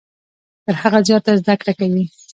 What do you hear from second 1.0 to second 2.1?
زیاته زده کړه کوي.